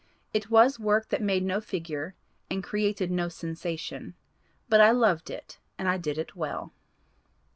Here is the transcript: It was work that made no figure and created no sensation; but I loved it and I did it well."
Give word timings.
It 0.33 0.49
was 0.49 0.79
work 0.79 1.09
that 1.09 1.21
made 1.21 1.43
no 1.43 1.61
figure 1.61 2.15
and 2.49 2.63
created 2.63 3.11
no 3.11 3.29
sensation; 3.29 4.15
but 4.67 4.81
I 4.81 4.89
loved 4.89 5.29
it 5.29 5.59
and 5.77 5.87
I 5.87 5.99
did 5.99 6.17
it 6.17 6.35
well." 6.35 6.73